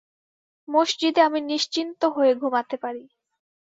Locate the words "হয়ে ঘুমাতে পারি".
2.15-3.03